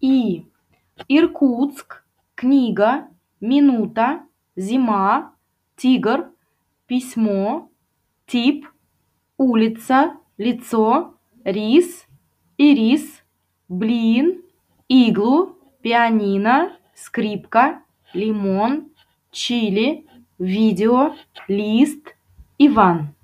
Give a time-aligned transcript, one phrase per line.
[0.00, 0.44] И.
[1.08, 2.04] Иркутск,
[2.34, 3.08] книга,
[3.40, 4.22] минута,
[4.56, 5.32] зима,
[5.76, 6.28] тигр,
[6.86, 7.68] письмо,
[8.26, 8.66] тип,
[9.38, 11.14] улица, лицо,
[11.44, 12.06] рис,
[12.58, 13.22] ирис,
[13.68, 14.42] блин,
[14.88, 17.82] иглу, пианино, скрипка,
[18.14, 18.90] лимон,
[19.30, 20.06] чили,
[20.38, 21.14] видео,
[21.48, 22.14] лист,
[22.58, 23.14] Иван.